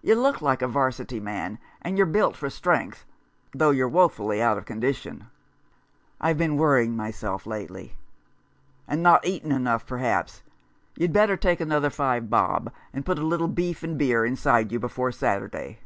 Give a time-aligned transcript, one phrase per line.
[0.00, 3.04] You look like a 'Varsity man, and you're built for strength,
[3.52, 5.26] though you're wofully out of condition.""
[6.18, 7.94] I've been worrying myself lately.""
[8.88, 10.40] And not eating enough, perhaps.
[10.96, 14.80] You'd better take another five bob, and put a little beef and beer inside you
[14.80, 15.80] before Saturday."